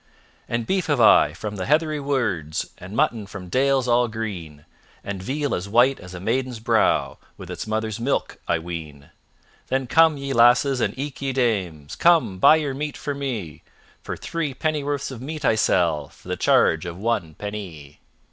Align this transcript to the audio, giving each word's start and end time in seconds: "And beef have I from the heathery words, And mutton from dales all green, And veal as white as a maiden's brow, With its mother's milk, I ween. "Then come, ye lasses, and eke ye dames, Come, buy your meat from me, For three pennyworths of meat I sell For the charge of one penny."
"And 0.49 0.65
beef 0.65 0.87
have 0.87 0.99
I 0.99 1.31
from 1.33 1.57
the 1.57 1.67
heathery 1.67 1.99
words, 1.99 2.71
And 2.79 2.95
mutton 2.95 3.27
from 3.27 3.49
dales 3.49 3.87
all 3.87 4.07
green, 4.07 4.65
And 5.03 5.21
veal 5.21 5.53
as 5.53 5.69
white 5.69 5.99
as 5.99 6.15
a 6.15 6.19
maiden's 6.19 6.59
brow, 6.59 7.19
With 7.37 7.51
its 7.51 7.67
mother's 7.67 7.99
milk, 7.99 8.39
I 8.47 8.57
ween. 8.57 9.11
"Then 9.67 9.85
come, 9.85 10.17
ye 10.17 10.33
lasses, 10.33 10.81
and 10.81 10.97
eke 10.97 11.21
ye 11.21 11.33
dames, 11.33 11.95
Come, 11.95 12.39
buy 12.39 12.55
your 12.55 12.73
meat 12.73 12.97
from 12.97 13.19
me, 13.19 13.61
For 14.01 14.17
three 14.17 14.55
pennyworths 14.55 15.11
of 15.11 15.21
meat 15.21 15.45
I 15.45 15.53
sell 15.53 16.09
For 16.09 16.29
the 16.29 16.35
charge 16.35 16.87
of 16.87 16.97
one 16.97 17.35
penny." 17.35 17.99